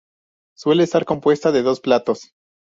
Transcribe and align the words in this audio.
Suele 0.57 0.81
estar 0.85 1.05
compuesta 1.05 1.51
de 1.51 1.61
dos 1.61 1.79
platos. 1.79 2.33